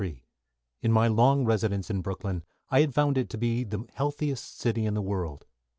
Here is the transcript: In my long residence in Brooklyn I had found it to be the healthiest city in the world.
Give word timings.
In 0.81 0.91
my 0.91 1.07
long 1.07 1.45
residence 1.45 1.91
in 1.91 2.01
Brooklyn 2.01 2.43
I 2.71 2.81
had 2.81 2.91
found 2.91 3.19
it 3.19 3.29
to 3.29 3.37
be 3.37 3.63
the 3.63 3.85
healthiest 3.93 4.57
city 4.57 4.87
in 4.87 4.95
the 4.95 4.99
world. 5.03 5.45